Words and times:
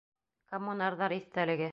Коммунарҙар 0.53 1.17
иҫтәлеге 1.19 1.69